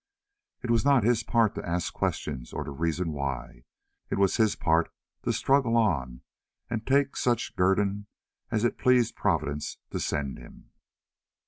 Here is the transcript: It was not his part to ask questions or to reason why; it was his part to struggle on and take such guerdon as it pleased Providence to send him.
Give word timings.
It 0.63 0.71
was 0.71 0.83
not 0.83 1.03
his 1.03 1.21
part 1.21 1.53
to 1.53 1.63
ask 1.63 1.93
questions 1.93 2.53
or 2.53 2.63
to 2.63 2.71
reason 2.71 3.11
why; 3.11 3.65
it 4.09 4.17
was 4.17 4.37
his 4.37 4.55
part 4.55 4.91
to 5.21 5.31
struggle 5.31 5.77
on 5.77 6.23
and 6.71 6.87
take 6.87 7.15
such 7.15 7.55
guerdon 7.55 8.07
as 8.49 8.63
it 8.63 8.79
pleased 8.79 9.15
Providence 9.15 9.77
to 9.91 9.99
send 9.99 10.39
him. 10.39 10.71